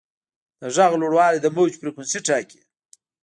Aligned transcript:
د 0.59 0.63
غږ 0.75 0.91
لوړوالی 1.01 1.39
د 1.41 1.47
موج 1.55 1.71
فریکونسي 1.79 2.19
ټاکي. 2.27 2.61